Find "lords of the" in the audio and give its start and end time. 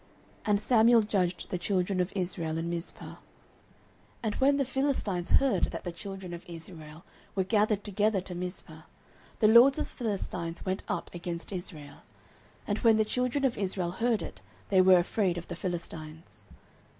9.47-9.93